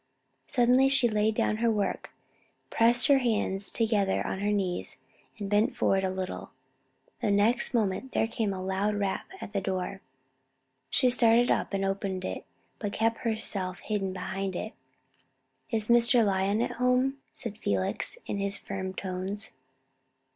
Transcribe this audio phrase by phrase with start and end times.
[0.47, 2.09] Suddenly she laid down her work,
[2.71, 4.97] pressed her hands together on her knees,
[5.37, 6.49] and bent forward a little.
[7.21, 10.01] The next moment there came a loud rap at the door.
[10.89, 12.45] She started up and opened it,
[12.79, 14.73] but kept herself hidden behind it.
[15.71, 16.25] "Mr.
[16.25, 19.51] Lyon at home?" said Felix, in his firm tones.